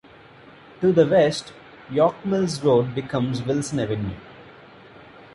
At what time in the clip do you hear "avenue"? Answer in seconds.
3.79-4.17